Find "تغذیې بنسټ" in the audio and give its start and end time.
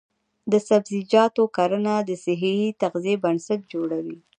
2.81-3.59